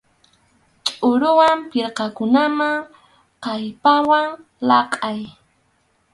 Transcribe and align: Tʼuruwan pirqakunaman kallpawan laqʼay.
Tʼuruwan 0.85 1.57
pirqakunaman 1.71 2.75
kallpawan 3.43 4.27
laqʼay. 4.67 5.21